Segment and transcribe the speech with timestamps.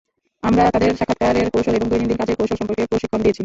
[0.43, 3.39] আমরা তাদের সাক্ষাৎকারের কৌশল এবং দৈনন্দিন কাজের কৌশল সম্পর্কে প্রশিক্ষণ দিয়েছি।